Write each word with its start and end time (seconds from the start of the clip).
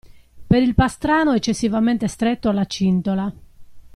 Per 0.47 0.63
il 0.63 0.73
pastrano 0.73 1.33
eccessivamente 1.33 2.07
stretto 2.07 2.49
alla 2.49 2.65
cintola. 2.65 3.31